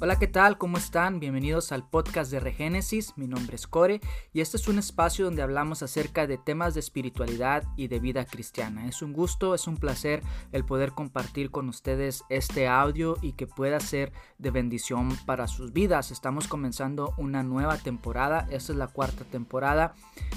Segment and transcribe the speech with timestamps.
[0.00, 0.58] Hola, ¿qué tal?
[0.58, 1.18] ¿Cómo están?
[1.18, 3.14] Bienvenidos al podcast de Regénesis.
[3.16, 4.00] Mi nombre es Core
[4.32, 8.24] y este es un espacio donde hablamos acerca de temas de espiritualidad y de vida
[8.24, 8.86] cristiana.
[8.86, 10.22] Es un gusto, es un placer
[10.52, 15.72] el poder compartir con ustedes este audio y que pueda ser de bendición para sus
[15.72, 16.12] vidas.
[16.12, 19.96] Estamos comenzando una nueva temporada, esta es la cuarta temporada.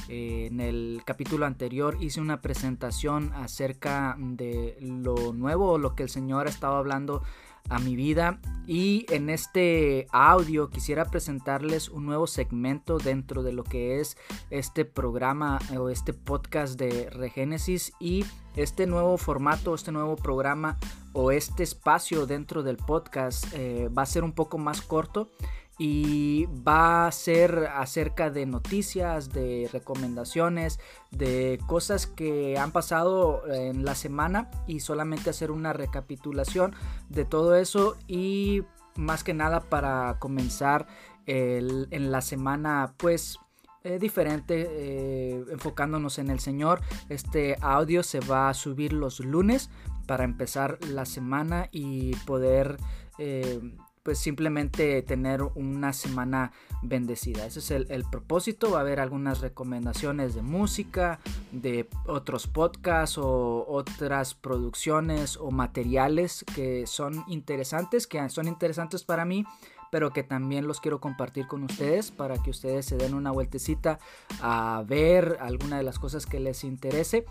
[0.10, 6.10] Eh, en el capítulo anterior hice una presentación acerca de lo nuevo, lo que el
[6.10, 7.22] Señor ha estado hablando
[7.70, 13.64] a mi vida y en este audio quisiera presentarles un nuevo segmento dentro de lo
[13.64, 14.18] que es
[14.50, 20.78] este programa o este podcast de Regénesis y este nuevo formato, este nuevo programa
[21.14, 25.30] o este espacio dentro del podcast eh, va a ser un poco más corto
[25.78, 30.80] y va a ser acerca de noticias, de recomendaciones,
[31.12, 36.76] de cosas que han pasado en la semana y solamente hacer una recapitulación
[37.10, 38.64] de todo eso y
[38.96, 40.86] más que nada para comenzar
[41.26, 43.40] en la semana pues
[43.84, 46.82] eh, diferente eh, enfocándonos en el Señor.
[47.10, 49.72] Este audio se va a subir los lunes
[50.06, 52.78] para empezar la semana y poder
[53.18, 53.60] eh,
[54.04, 57.46] pues simplemente tener una semana bendecida.
[57.46, 58.72] Ese es el, propósito.
[58.72, 61.20] Va a haber algunas recomendaciones de música,
[61.52, 69.26] de otros podcasts o otras producciones o materiales que son interesantes, que son interesantes para
[69.26, 69.46] mí
[69.92, 74.00] pero que también los quiero compartir con ustedes para que ustedes se den una vueltecita
[74.42, 77.26] a ver alguna de las cosas que les interese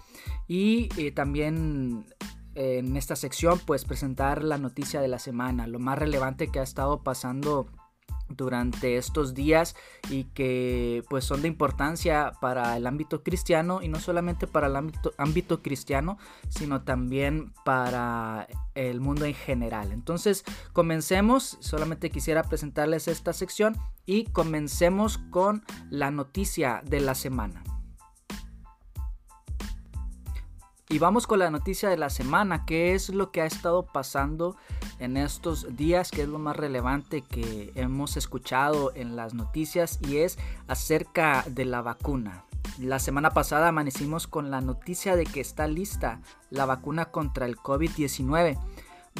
[0.46, 2.04] y eh, también
[2.60, 6.62] en esta sección pues presentar la noticia de la semana, lo más relevante que ha
[6.62, 7.66] estado pasando
[8.28, 9.74] durante estos días
[10.08, 14.76] y que pues son de importancia para el ámbito cristiano y no solamente para el
[14.76, 19.90] ámbito, ámbito cristiano sino también para el mundo en general.
[19.90, 21.56] Entonces comencemos.
[21.60, 23.76] Solamente quisiera presentarles esta sección
[24.06, 27.64] y comencemos con la noticia de la semana
[30.92, 34.56] Y vamos con la noticia de la semana, qué es lo que ha estado pasando
[34.98, 40.16] en estos días, qué es lo más relevante que hemos escuchado en las noticias y
[40.16, 40.36] es
[40.66, 42.44] acerca de la vacuna.
[42.80, 46.20] La semana pasada amanecimos con la noticia de que está lista
[46.50, 48.58] la vacuna contra el COVID-19.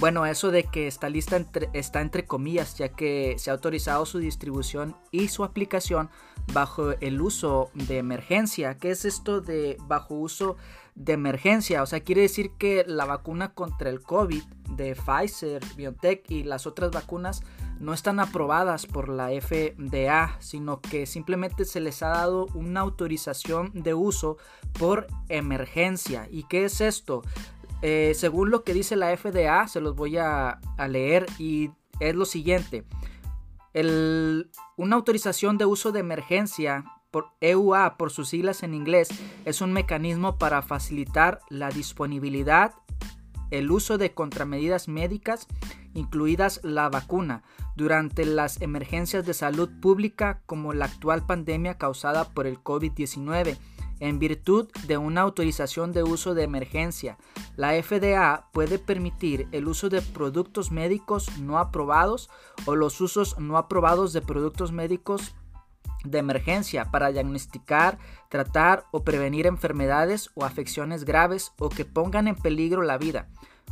[0.00, 1.40] Bueno, eso de que está lista
[1.72, 6.10] está entre comillas, ya que se ha autorizado su distribución y su aplicación
[6.52, 8.76] bajo el uso de emergencia.
[8.76, 10.56] ¿Qué es esto de bajo uso
[11.00, 11.82] de emergencia?
[11.82, 14.42] O sea, quiere decir que la vacuna contra el COVID
[14.76, 17.42] de Pfizer, BioNTech y las otras vacunas
[17.80, 23.70] no están aprobadas por la FDA, sino que simplemente se les ha dado una autorización
[23.72, 24.36] de uso
[24.78, 26.28] por emergencia.
[26.30, 27.22] ¿Y qué es esto?
[27.80, 32.26] Eh, según lo que dice la FDA, se los voy a, leer y es lo
[32.26, 32.84] siguiente.
[34.76, 39.08] una autorización de uso de emergencia por EUA por sus siglas en inglés
[39.44, 42.74] es un mecanismo para facilitar la disponibilidad,
[43.50, 45.46] el uso de contramedidas médicas,
[45.94, 47.42] incluidas la vacuna,
[47.76, 53.56] durante las emergencias de salud pública como la actual pandemia causada por el COVID-19
[54.00, 57.18] en virtud de una autorización de uso de emergencia.
[57.56, 62.30] La FDA puede permitir el uso de productos médicos no aprobados
[62.64, 65.34] o los usos no aprobados de productos médicos
[66.04, 72.36] de emergencia para diagnosticar, tratar o prevenir enfermedades o afecciones graves o que pongan en
[72.36, 73.28] peligro la vida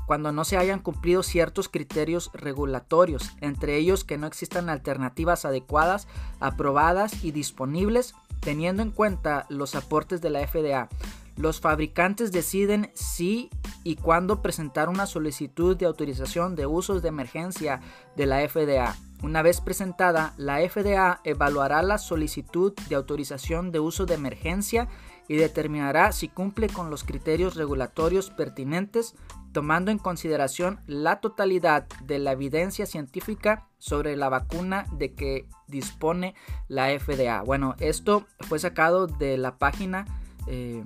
[0.09, 6.09] cuando no se hayan cumplido ciertos criterios regulatorios, entre ellos que no existan alternativas adecuadas,
[6.41, 10.89] aprobadas y disponibles teniendo en cuenta los aportes de la FDA.
[11.37, 13.51] Los fabricantes deciden si
[13.85, 17.81] y cuándo presentar una solicitud de autorización de usos de emergencia
[18.17, 18.97] de la FDA.
[19.23, 24.89] Una vez presentada, la FDA evaluará la solicitud de autorización de uso de emergencia
[25.27, 29.17] y determinará si cumple con los criterios regulatorios pertinentes,
[29.53, 36.35] tomando en consideración la totalidad de la evidencia científica sobre la vacuna de que dispone
[36.69, 37.43] la FDA.
[37.43, 40.07] Bueno, esto fue sacado de la página
[40.47, 40.85] eh,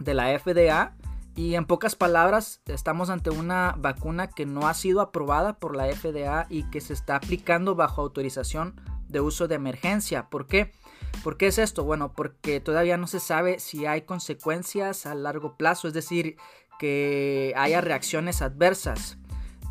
[0.00, 0.96] de la FDA
[1.36, 5.86] y en pocas palabras estamos ante una vacuna que no ha sido aprobada por la
[5.86, 10.28] FDA y que se está aplicando bajo autorización de uso de emergencia.
[10.28, 10.72] ¿Por qué?
[11.22, 11.84] ¿Por qué es esto?
[11.84, 16.36] Bueno, porque todavía no se sabe si hay consecuencias a largo plazo, es decir,
[16.78, 19.18] que haya reacciones adversas.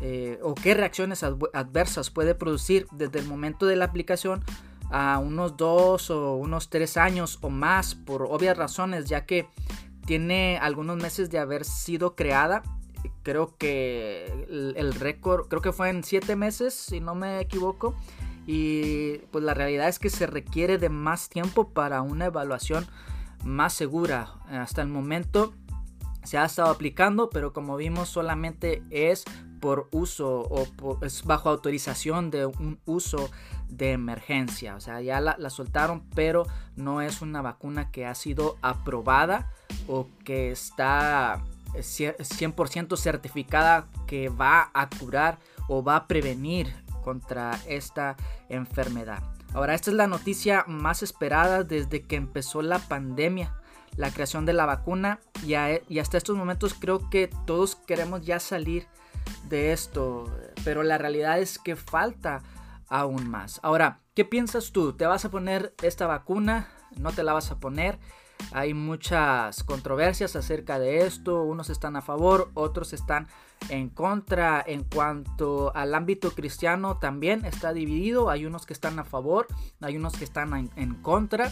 [0.00, 4.44] Eh, o qué reacciones adversas puede producir desde el momento de la aplicación
[4.90, 9.48] a unos dos o unos tres años o más por obvias razones ya que
[10.06, 12.62] tiene algunos meses de haber sido creada
[13.22, 14.46] creo que
[14.76, 17.94] el, récord, creo que fue en siete meses, si no me equivoco.
[18.46, 22.86] Y pues la realidad es que se requiere de más tiempo para una evaluación
[23.42, 24.34] más segura.
[24.48, 25.54] Hasta el momento
[26.22, 29.24] se ha estado aplicando, pero como vimos solamente es
[29.64, 33.30] por uso o es bajo autorización de un uso
[33.70, 34.76] de emergencia.
[34.76, 36.46] O sea, ya la, soltaron, pero
[36.76, 39.50] no es una vacuna que ha sido aprobada
[39.88, 46.70] o que está 100% certificada que va a curar o va a prevenir
[47.02, 48.18] contra esta
[48.50, 49.22] enfermedad.
[49.54, 53.54] Ahora, esta es la noticia más esperada desde que empezó la pandemia
[53.96, 55.54] la creación de la vacuna y,
[55.88, 58.88] y hasta estos momentos creo que todos queremos ya salir
[59.48, 60.30] de esto,
[60.64, 62.42] pero la realidad es que falta
[62.88, 63.60] aún más.
[63.62, 64.92] Ahora, ¿qué piensas tú?
[64.92, 66.68] ¿Te vas a poner esta vacuna?
[66.96, 67.98] ¿No te la vas a poner?
[68.52, 73.28] Hay muchas controversias acerca de esto, unos están a favor, otros están
[73.68, 74.62] en contra.
[74.66, 79.46] En cuanto al ámbito cristiano también está dividido, hay unos que están a favor,
[79.80, 81.50] hay unos que están en, contra.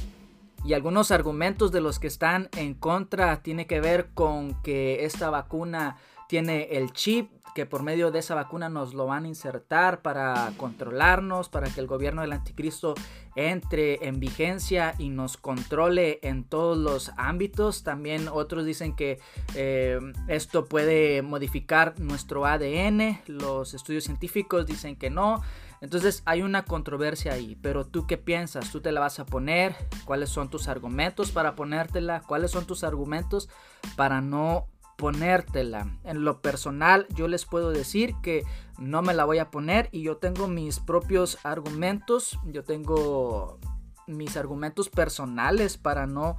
[0.65, 5.29] Y algunos argumentos de los que están en contra tiene que ver con que esta
[5.29, 5.97] vacuna
[6.32, 10.50] tiene el chip que por medio de esa vacuna nos lo van a insertar para
[10.56, 12.94] controlarnos, para que el gobierno del anticristo
[13.37, 17.82] entre en vigencia y nos controle en todos los ámbitos.
[17.82, 19.20] También otros dicen que
[19.55, 25.43] eh, esto puede modificar nuestro ADN, los estudios científicos dicen que no.
[25.82, 28.70] Entonces hay una controversia ahí, pero tú qué piensas?
[28.73, 29.76] ¿Tú te la vas a poner?
[30.06, 32.23] ¿Cuáles son tus argumentos para ponértela?
[32.26, 33.50] ¿Cuáles son tus argumentos
[33.96, 34.72] para no
[35.02, 35.88] ponértela?
[36.04, 38.44] En lo personal yo les puedo decir que
[38.78, 43.58] no me la voy a poner y yo tengo mis propios argumentos, yo tengo
[44.06, 46.37] mis argumentos personales para no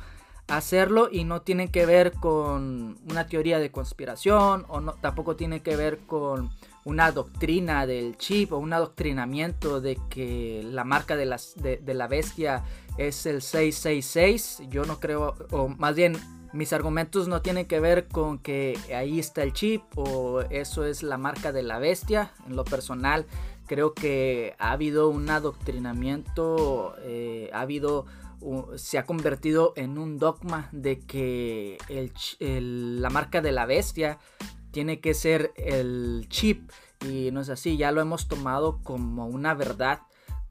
[0.47, 5.61] hacerlo y no tienen que ver con una teoría de conspiración o no, tampoco tiene
[5.61, 6.49] que ver con
[6.85, 12.07] una doctrina del chip o un adoctrinamiento de que la marca de, las, de, la
[12.07, 12.63] bestia
[12.97, 14.69] es el 666.
[14.69, 16.15] Yo no creo, o más bien
[16.53, 21.03] mis argumentos no tienen que ver con que ahí está el chip o eso es
[21.03, 22.31] la marca de la bestia.
[22.47, 23.25] En lo personal
[23.67, 28.05] creo que ha habido un adoctrinamiento, eh, ha habido
[28.75, 31.77] se ha convertido en un dogma de que
[32.59, 34.19] la marca de la bestia
[34.71, 36.69] tiene que ser el chip
[37.07, 40.01] y no es así, ya lo hemos tomado como una verdad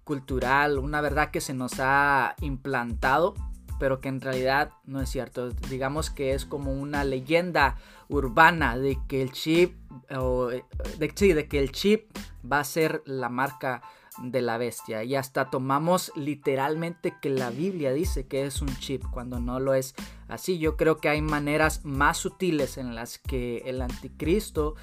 [0.05, 3.35] cultural, una verdad que se nos ha implantado,
[3.79, 5.51] pero que en realidad no es cierto.
[5.51, 7.77] Digamos que es como una leyenda
[8.09, 9.77] urbana de que el chip,
[10.17, 10.65] o de,
[10.99, 12.11] de que el chip
[12.51, 13.83] va a ser la marca
[14.19, 15.05] de la bestia.
[15.05, 19.75] Y hasta tomamos literalmente que la Biblia dice que es un chip cuando no lo
[19.75, 19.95] es
[20.29, 20.59] así.
[20.59, 24.75] Yo creo que hay maneras más sutiles en las que el anticristo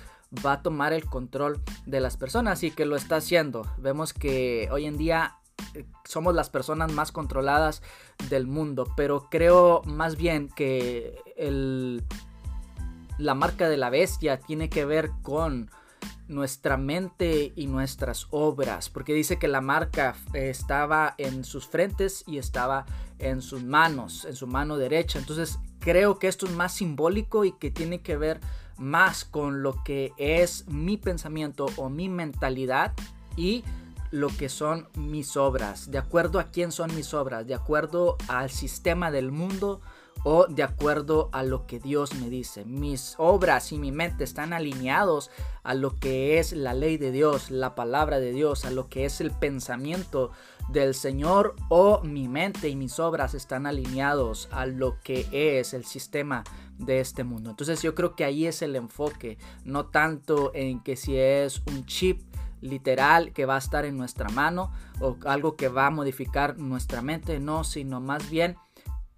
[0.46, 3.66] va a tomar el control de las personas y que lo está haciendo.
[3.78, 5.39] Vemos que hoy en día eh,
[6.04, 7.82] somos las personas más controladas
[8.30, 12.04] del mundo, pero creo más bien que el,
[13.18, 15.70] la marca de la bestia tiene que ver con
[16.28, 22.38] nuestra mente y nuestras obras, porque dice que la marca estaba en sus frentes y
[22.38, 22.86] estaba
[23.18, 25.20] en sus manos, en su mano derecha.
[25.20, 28.40] Entonces creo que esto es más simbólico y que tiene que ver
[28.78, 32.94] más con lo que es mi pensamiento o mi mentalidad
[33.36, 33.64] y
[34.12, 38.50] lo que son mis obras, de acuerdo a quién son mis obras, de acuerdo al
[38.50, 39.82] sistema del mundo,
[40.24, 42.66] o de acuerdo a lo que Dios me dice.
[42.66, 45.32] Mis obras y mi mente están alineados
[45.64, 49.06] a lo que es la ley de Dios, la palabra de Dios, a lo que
[49.06, 50.32] es el pensamiento
[50.70, 55.28] del Señor o mi mente y mis obras están alineados a lo que
[55.60, 56.44] es el sistema
[56.78, 57.50] de este mundo.
[57.50, 61.86] Entonces yo creo que ahí es el enfoque, no tanto en que si es un
[61.86, 62.22] chip
[62.62, 67.02] literal que va a estar en nuestra mano o algo que va a modificar nuestra
[67.02, 68.58] mente, no, sino más bien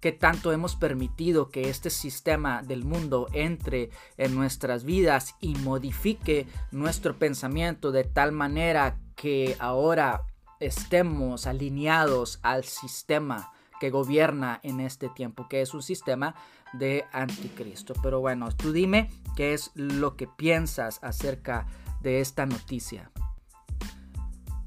[0.00, 6.48] qué tanto hemos permitido que este sistema del mundo entre en nuestras vidas y modifique
[6.72, 10.22] nuestro pensamiento de tal manera que ahora
[10.58, 16.34] estemos alineados al sistema que gobierna en este tiempo, que es un sistema
[16.72, 17.94] de anticristo.
[18.02, 21.66] Pero bueno, tú dime qué es lo que piensas acerca
[22.00, 23.10] de esta noticia.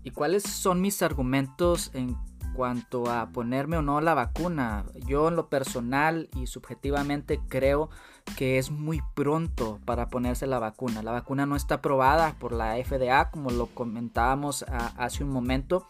[0.06, 2.16] ¿Y cuáles son mis argumentos en
[2.56, 4.86] cuanto a ponerme o no la vacuna.
[5.06, 7.90] Yo en lo personal y subjetivamente creo
[8.38, 11.04] que es muy pronto para ponerse la vacuna.
[11.04, 14.66] La vacuna no está aprobada por la FDA como lo comentábamos
[14.98, 15.86] hace un momento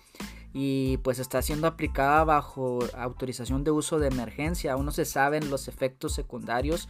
[0.54, 4.74] y pues está siendo aplicada bajo autorización de uso de emergencia.
[4.74, 6.90] Aún no se saben los efectos secundarios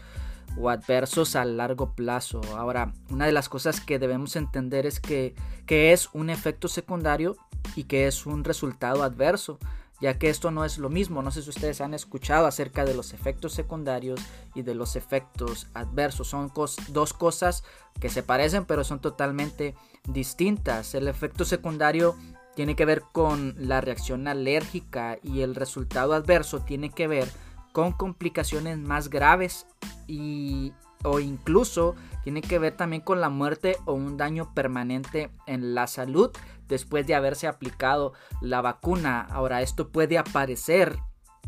[0.58, 2.42] o adversos a largo plazo.
[2.58, 5.36] Ahora, una de las cosas que debemos entender es que,
[5.66, 7.38] que es un efecto secundario
[7.76, 9.60] y que es un resultado adverso
[10.02, 11.22] ya que esto no es lo mismo.
[11.22, 14.20] No sé si ustedes han escuchado acerca de los efectos secundarios
[14.54, 16.28] y de los efectos adversos.
[16.28, 16.52] Son
[16.90, 17.64] dos cosas
[18.00, 19.76] que se parecen pero son totalmente
[20.08, 20.96] distintas.
[20.96, 22.16] El efecto secundario
[22.56, 27.30] tiene que ver con la reacción alérgica y el resultado adverso tiene que ver
[27.76, 29.68] con complicaciones más graves
[30.08, 30.72] y
[31.04, 35.86] o incluso tiene que ver también con la muerte o un daño permanente en la
[35.86, 36.32] salud
[36.70, 39.28] después de haberse aplicado la vacuna.
[39.30, 40.98] Ahora esto puede aparecer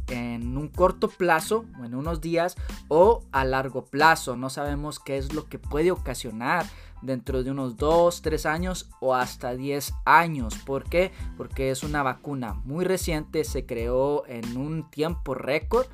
[0.08, 2.58] en un corto plazo, en unos días,
[2.90, 4.36] o a largo plazo.
[4.36, 6.66] No sabemos qué es lo que puede ocasionar
[7.02, 10.56] dentro de unos 2, 3 años o hasta 10 años.
[10.66, 11.12] ¿Por qué?
[11.38, 15.88] Porque es una vacuna muy reciente, se creó en un tiempo récord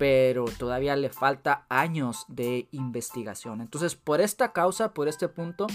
[0.00, 3.60] pero todavía le falta años de investigación.
[3.60, 5.66] Entonces, por esta causa, por este punto,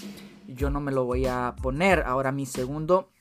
[0.47, 2.01] yo no me lo voy a poner.
[2.07, 3.11] Ahora, mi segundo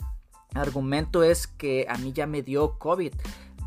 [0.54, 3.12] argumento es que a mí ya me dio COVID.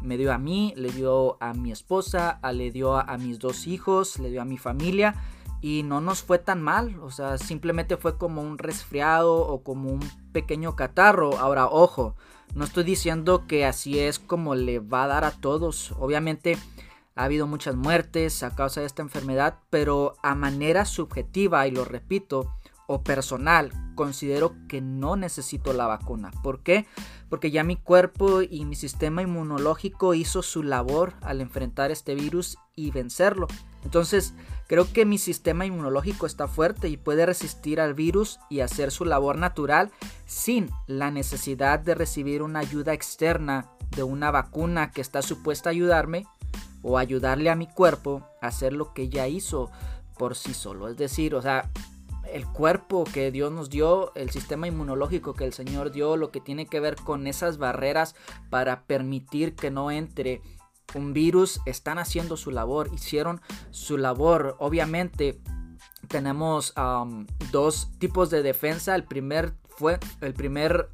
[0.02, 4.18] Me dio a mí, le dio a mi esposa, le dio a mis dos hijos,
[4.18, 5.14] le dio a mi familia
[5.62, 9.92] y no nos fue tan mal, o sea, simplemente fue como un resfriado o como
[9.92, 10.00] un
[10.32, 11.38] pequeño catarro.
[11.38, 12.16] Ahora, ojo,
[12.56, 15.94] no estoy diciendo que así es como le va a dar a todos.
[16.00, 16.58] Obviamente
[17.18, 21.84] ha habido muchas muertes a causa de esta enfermedad, pero a manera subjetiva, y lo
[21.84, 22.54] repito,
[22.88, 26.32] o personal, considero que no necesito la vacuna.
[26.42, 26.86] ¿Por qué?
[27.30, 32.58] Porque ya mi cuerpo y mi sistema inmunológico hizo su labor al enfrentar este virus
[32.76, 33.48] y vencerlo.
[33.84, 34.34] Entonces,
[34.68, 39.04] creo que mi sistema inmunológico está fuerte y puede resistir al virus y hacer su
[39.04, 39.92] labor natural
[40.26, 45.72] sin la necesidad de recibir una ayuda externa de una vacuna que está supuesta a
[45.72, 46.26] ayudarme
[46.82, 49.72] o ayudarle a mi cuerpo a hacer lo que ya hizo
[50.18, 50.88] por sí solo.
[50.90, 51.70] Es decir, o sea,
[52.32, 56.42] el cuerpo que Dios nos dio, el sistema inmunológico que el Señor dio, lo que
[56.42, 58.16] tiene que ver con esas barreras
[58.50, 60.42] para permitir que no entre
[60.96, 63.42] un virus, están haciendo su labor, hicieron
[63.72, 64.56] su labor.
[64.60, 65.40] Obviamente
[66.08, 66.74] tenemos
[67.52, 68.96] dos tipos de defensa.
[68.96, 70.90] El primer, fue, el primer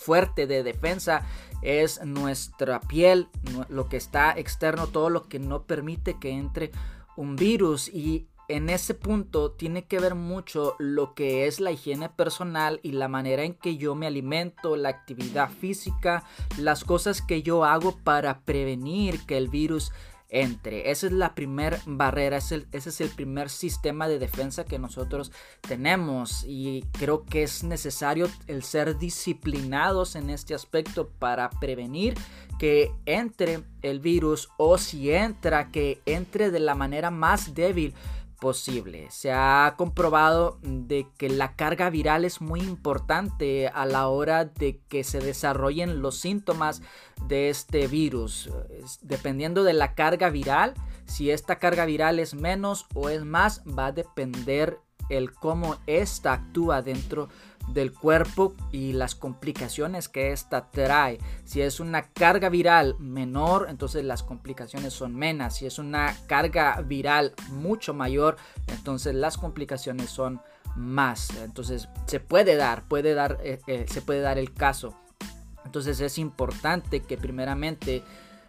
[0.00, 1.26] fuerte de defensa
[1.62, 3.28] es nuestra piel,
[3.68, 6.70] lo que está externo, todo lo que no permite que entre
[7.16, 7.88] un virus.
[7.88, 12.92] Y en ese punto tiene que ver mucho lo que es la higiene personal y
[12.92, 16.24] la manera en que yo me alimento, la actividad física,
[16.58, 19.92] las cosas que yo hago para prevenir que el virus
[20.30, 20.90] entre.
[20.90, 26.44] Esa es la primera barrera, ese es el primer sistema de defensa que nosotros tenemos
[26.46, 32.14] y creo que es necesario el ser disciplinados en este aspecto para prevenir
[32.58, 37.94] que entre el virus o si entra, que entre de la manera más débil
[38.40, 39.06] posible.
[39.10, 44.80] Se ha comprobado de que la carga viral es muy importante a la hora de
[44.88, 46.82] que se desarrollen los síntomas
[47.26, 48.50] de este virus.
[49.02, 53.86] Dependiendo de la carga viral, si esta carga viral es menos o es más, va
[53.86, 54.80] a depender
[55.10, 57.28] el cómo esta actúa dentro
[57.68, 61.18] del cuerpo y las complicaciones que esta trae.
[61.44, 65.54] Si es una carga viral menor, entonces las complicaciones son menos.
[65.54, 68.36] Si es una carga viral mucho mayor,
[68.66, 70.40] entonces las complicaciones son
[70.76, 71.30] más.
[71.42, 74.94] Entonces se puede dar, puede dar, eh, eh, se puede dar el caso.
[75.64, 78.02] Entonces es importante que primeramente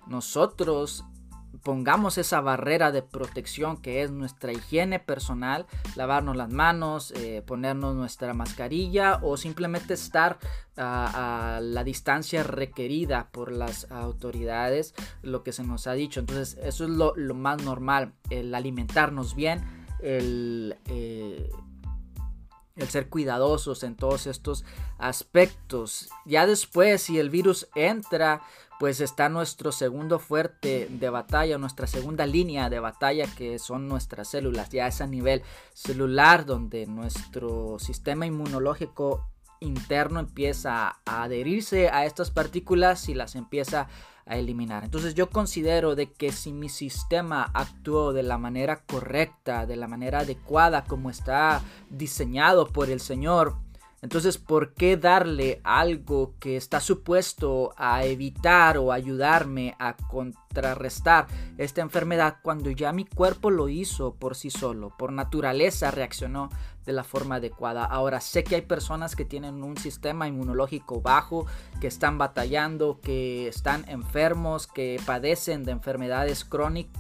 [0.08, 1.06] nosotros
[1.64, 5.66] pongamos esa barrera de protección que es nuestra higiene personal,
[5.96, 10.40] lavarnos las manos, eh, ponernos nuestra mascarilla o simplemente estar
[10.78, 16.20] a, la distancia requerida por las autoridades, lo que se nos ha dicho.
[16.20, 19.64] Entonces eso es lo, más normal, el alimentarnos bien,
[20.02, 20.78] el...
[20.88, 21.50] Eh,
[22.78, 24.64] el ser cuidadosos en todos estos
[24.98, 26.10] aspectos.
[26.26, 28.42] Ya después, si el virus entra,
[28.82, 34.30] pues está nuestro segundo fuerte de batalla, nuestra segunda línea de batalla que son nuestras
[34.30, 34.72] células.
[34.72, 35.44] Ya es a nivel
[35.76, 39.24] celular donde nuestro sistema inmunológico
[39.60, 43.88] interno empieza a adherirse a estas partículas y las empieza
[44.26, 44.84] a eliminar.
[44.84, 49.88] Entonces yo considero de que si mi sistema actuó de la manera correcta, de la
[49.88, 51.62] manera adecuada como está
[51.92, 53.58] diseñado por el Señor,
[54.02, 61.28] entonces, ¿por qué darle algo que está supuesto a evitar o ayudarme a contrarrestar
[61.60, 64.90] esta enfermedad cuando ya mi cuerpo lo hizo por sí solo?
[64.98, 66.50] Por naturaleza reaccionó
[66.84, 67.86] de la forma adecuada.
[67.86, 71.46] Ahora, sé que hay personas que tienen un sistema inmunológico bajo,
[71.80, 77.00] que están batallando, que están enfermos, que padecen de enfermedades crónicas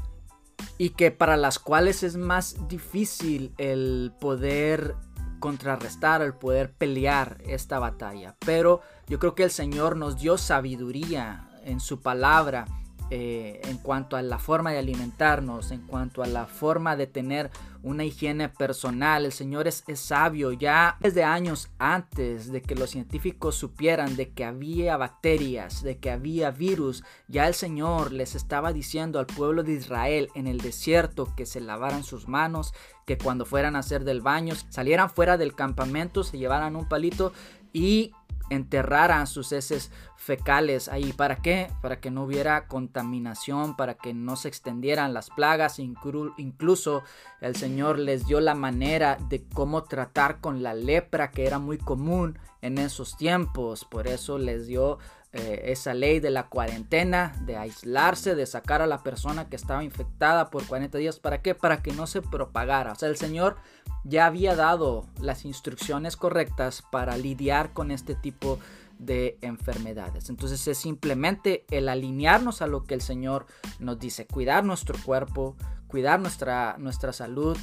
[0.77, 4.95] y que para las cuales es más difícil el poder
[5.41, 8.37] contrarrestar, el poder pelear esta batalla.
[8.45, 12.65] Pero yo creo que el Señor nos dio sabiduría en su palabra
[13.09, 17.51] eh, en cuanto a la forma de alimentarnos, en cuanto a la forma de tener
[17.83, 19.25] una higiene personal.
[19.25, 20.51] El Señor es, sabio.
[20.51, 26.11] Ya desde años antes de que los científicos supieran de que había bacterias, de que
[26.11, 31.33] había virus, ya el Señor les estaba diciendo al pueblo de Israel en el desierto
[31.35, 32.73] que se lavaran sus manos,
[33.05, 37.33] que cuando fueran a hacer del baño, salieran fuera del campamento, se llevaran un palito
[37.73, 38.11] y
[38.51, 41.13] enterraran sus heces fecales ahí.
[41.13, 41.71] ¿Para qué?
[41.81, 45.79] Para que no hubiera contaminación, para que no se extendieran las plagas.
[45.79, 47.03] incluso
[47.39, 51.77] el Señor les dio la manera de cómo tratar con la lepra que era muy
[51.77, 53.85] común en esos tiempos.
[53.85, 54.99] Por eso les dio
[55.33, 59.83] eh, esa ley de la cuarentena, de aislarse, de sacar a la persona que estaba
[59.83, 61.19] infectada por 40 días.
[61.19, 61.55] ¿Para qué?
[61.55, 62.91] Para que no se propagara.
[62.91, 63.55] O sea, el Señor
[64.03, 68.59] ya había dado las instrucciones correctas para lidiar con este tipo
[68.99, 70.29] de enfermedades.
[70.29, 73.47] Entonces es simplemente el alinearnos a lo que el Señor
[73.79, 75.55] nos dice, cuidar nuestro cuerpo,
[75.87, 77.57] cuidar nuestra, nuestra salud,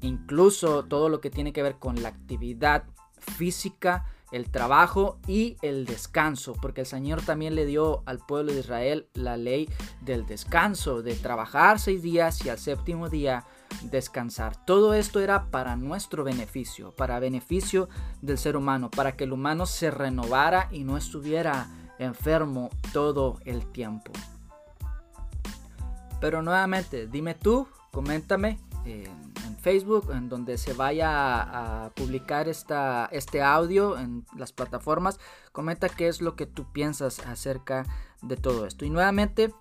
[0.00, 2.84] incluso todo lo que tiene que ver con la actividad
[3.18, 8.60] física, el trabajo y el descanso, porque el Señor también le dio al pueblo de
[8.60, 9.68] Israel la ley
[10.00, 13.44] del descanso, de trabajar seis días y al séptimo día
[13.82, 14.56] descansar.
[14.64, 17.88] Todo esto era para nuestro beneficio, para beneficio
[18.22, 23.66] del ser humano, para que el humano se renovara y no estuviera enfermo todo el
[23.70, 24.12] tiempo.
[26.20, 28.58] Pero nuevamente, dime tú, coméntame.
[29.62, 31.40] Facebook, en donde se vaya
[31.84, 35.18] a, publicar esta, este audio en las plataformas.
[35.52, 37.86] Comenta qué es lo que tú piensas acerca
[38.20, 38.84] de todo esto.
[38.84, 39.54] Y nuevamente,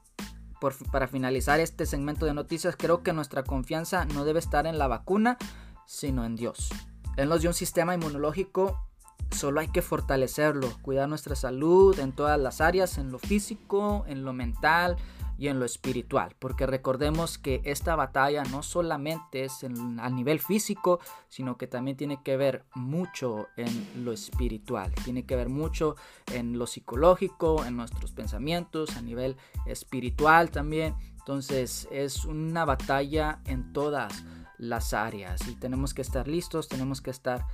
[0.91, 4.87] para finalizar este segmento de noticias, creo que nuestra confianza no debe estar en la
[4.87, 5.37] vacuna,
[5.85, 6.69] sino en Dios.
[7.17, 8.90] Él nos dio un sistema inmunológico
[9.31, 14.25] solo hay que fortalecerlo, cuidar nuestra salud en todas las áreas, en lo físico, en
[14.25, 14.97] lo mental,
[15.41, 20.99] y en lo espiritual, porque recordemos que esta batalla no solamente es a nivel físico,
[21.29, 25.95] sino que también tiene que ver mucho en lo espiritual, tiene que ver mucho
[26.31, 30.93] en lo psicológico, en nuestros pensamientos, a nivel espiritual también.
[31.17, 34.23] Entonces es una batalla en todas
[34.59, 37.47] las áreas y tenemos que estar listos, tenemos que estar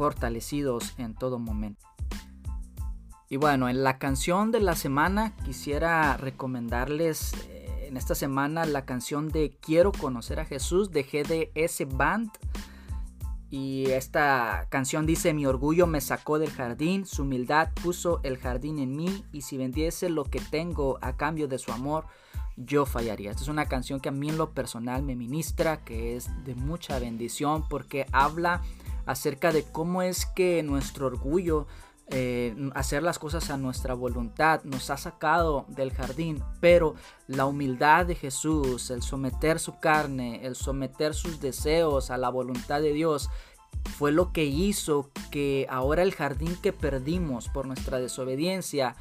[0.00, 1.86] fortalecidos en todo momento.
[3.28, 8.86] Y bueno, en la canción de la semana quisiera recomendarles eh, en esta semana la
[8.86, 12.30] canción de Quiero conocer a Jesús de GDS Band.
[13.50, 18.78] Y esta canción dice, mi orgullo me sacó del jardín, su humildad puso el jardín
[18.78, 22.06] en mí y si vendiese lo que tengo a cambio de su amor,
[22.56, 23.32] yo fallaría.
[23.32, 26.54] Esta es una canción que a mí en lo personal me ministra, que es de
[26.54, 28.62] mucha bendición porque habla
[29.06, 31.66] acerca de cómo es que nuestro orgullo
[32.12, 36.96] eh, hacer las cosas a nuestra voluntad, nos ha sacado del jardín, pero
[37.28, 42.80] la humildad de Jesús, el someter su carne, el someter sus deseos a la voluntad
[42.80, 43.30] de Dios,
[43.96, 48.96] fue lo que hizo que ahora el jardín que perdimos por nuestra desobediencia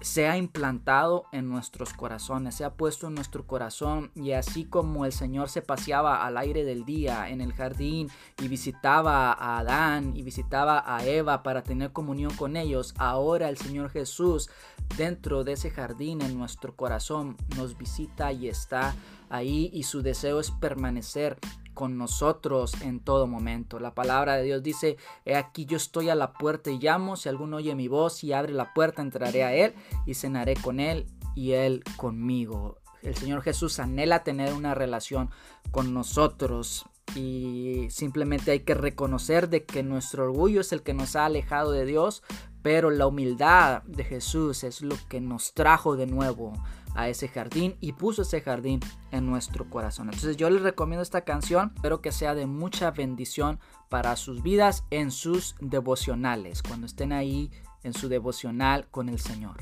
[0.00, 5.04] se ha implantado en nuestros corazones, se ha puesto en nuestro corazón y así como
[5.04, 8.08] el Señor se paseaba al aire del día en el jardín
[8.42, 13.56] y visitaba a Adán y visitaba a Eva para tener comunión con ellos, ahora el
[13.56, 14.50] Señor Jesús
[14.96, 18.94] dentro de ese jardín en nuestro corazón nos visita y está
[19.28, 21.38] ahí y su deseo es permanecer
[21.78, 23.78] con nosotros en todo momento.
[23.78, 27.28] La palabra de Dios dice, he aquí yo estoy a la puerta y llamo, si
[27.28, 31.06] alguno oye mi voz y abre la puerta, entraré a él y cenaré con él
[31.36, 32.78] y él conmigo.
[33.00, 35.30] El Señor Jesús anhela tener una relación
[35.70, 41.16] con nosotros y simplemente hay que reconocer de que nuestro orgullo es el que nos
[41.16, 42.22] ha alejado de Dios,
[42.62, 46.52] pero la humildad de Jesús es lo que nos trajo de nuevo
[46.94, 48.80] a ese jardín y puso ese jardín
[49.12, 50.08] en nuestro corazón.
[50.08, 54.84] Entonces yo les recomiendo esta canción, espero que sea de mucha bendición para sus vidas
[54.90, 57.50] en sus devocionales, cuando estén ahí
[57.84, 59.58] en su devocional con el Señor.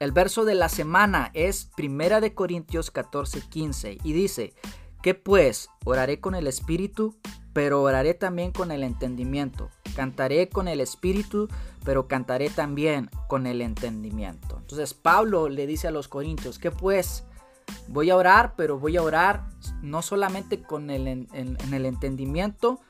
[0.00, 4.54] El verso de la semana es Primera de Corintios 14:15 y dice,
[5.04, 7.14] que pues oraré con el espíritu,
[7.52, 9.68] pero oraré también con el entendimiento.
[9.94, 11.46] Cantaré con el espíritu,
[11.84, 14.56] pero cantaré también con el entendimiento.
[14.58, 17.24] Entonces Pablo le dice a los corintios que pues
[17.86, 19.44] voy a orar, pero voy a orar
[19.82, 22.80] no solamente con el, el entendimiento,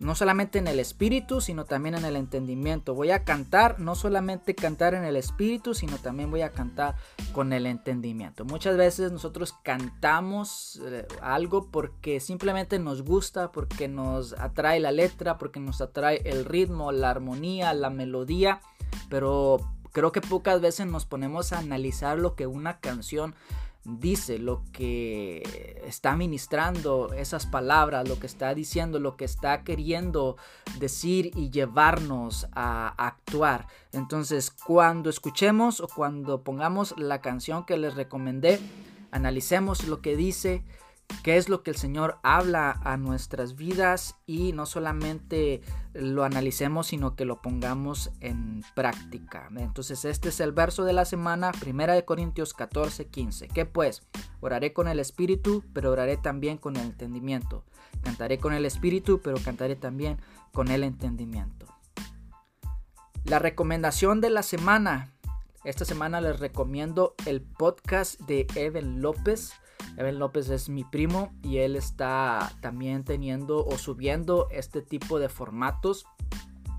[0.00, 2.94] no solamente en el espíritu, sino también en el entendimiento.
[2.94, 6.96] Voy a cantar, no solamente cantar en el espíritu, sino también voy a cantar
[7.32, 8.46] con el entendimiento.
[8.46, 15.36] Muchas veces nosotros cantamos eh, algo porque simplemente nos gusta, porque nos atrae la letra,
[15.36, 18.62] porque nos atrae el ritmo, la armonía, la melodía,
[19.10, 19.58] pero
[19.92, 23.34] creo que pocas veces nos ponemos a analizar lo que una canción
[23.84, 30.36] dice, lo que está ministrando esas palabras, lo que está diciendo, lo que está queriendo
[30.78, 33.66] decir y llevarnos a actuar.
[33.92, 38.60] Entonces, cuando escuchemos o cuando pongamos la canción que les recomendé,
[39.10, 40.62] analicemos lo que dice,
[41.22, 45.60] qué es lo que el Señor habla a nuestras vidas y no solamente
[45.92, 49.48] lo analicemos, sino que lo pongamos en práctica.
[49.56, 53.48] Entonces este es el verso de la semana, 1 de Corintios 14, 15.
[53.48, 54.02] Que pues,
[54.40, 57.64] oraré con el Espíritu, pero oraré también con el entendimiento.
[58.02, 60.18] Cantaré con el Espíritu, pero cantaré también
[60.52, 61.66] con el entendimiento.
[63.24, 65.12] La recomendación de la semana.
[65.64, 69.52] Esta semana les recomiendo el podcast de Evan López
[69.96, 75.28] Evan López es mi primo y él está también teniendo o subiendo este tipo de
[75.28, 76.06] formatos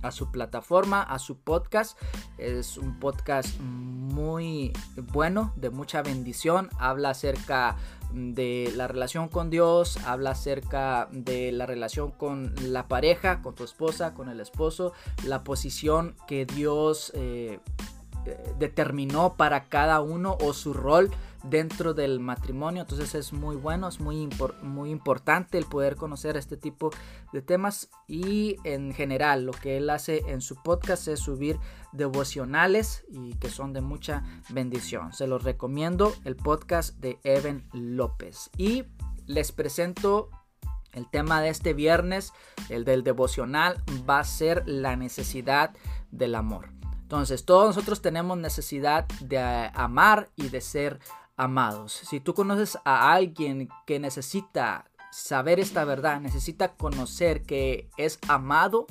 [0.01, 1.97] a su plataforma, a su podcast.
[2.37, 4.73] Es un podcast muy
[5.13, 6.69] bueno, de mucha bendición.
[6.79, 7.77] Habla acerca
[8.13, 13.63] de la relación con Dios, habla acerca de la relación con la pareja, con tu
[13.63, 14.93] esposa, con el esposo,
[15.25, 17.59] la posición que Dios eh,
[18.25, 21.09] eh, determinó para cada uno o su rol
[21.43, 22.81] dentro del matrimonio.
[22.81, 24.29] Entonces es muy bueno, es muy,
[24.61, 26.91] muy importante el poder conocer este tipo
[27.33, 31.59] de temas y en general lo que él hace en su podcast es subir
[31.91, 35.13] devocionales y que son de mucha bendición.
[35.13, 38.85] Se los recomiendo el podcast de Evan López y
[39.27, 40.29] les presento
[40.93, 42.33] el tema de este viernes,
[42.69, 45.71] el del devocional, va a ser la necesidad
[46.11, 46.69] del amor.
[47.11, 49.37] Entonces, todos nosotros tenemos necesidad de
[49.73, 50.99] amar y de ser
[51.41, 51.93] amados.
[52.07, 58.85] Si tú conoces a alguien que necesita saber esta verdad, necesita conocer que es amado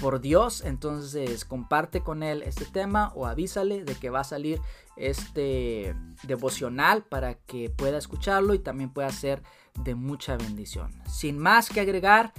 [0.00, 4.62] por Dios, entonces comparte con él este tema o avísale de que va a salir
[4.96, 9.42] este devocional para que pueda escucharlo y también pueda ser
[9.78, 10.90] de mucha bendición.
[11.06, 12.32] Sin más que agregar,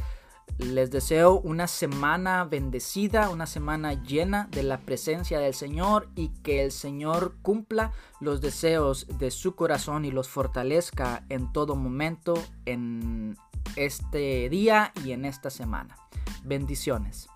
[0.57, 6.63] les deseo una semana bendecida, una semana llena de la presencia del Señor y que
[6.63, 13.37] el Señor cumpla los deseos de su corazón y los fortalezca en todo momento en
[13.75, 15.97] este día y en esta semana.
[16.43, 17.27] Bendiciones.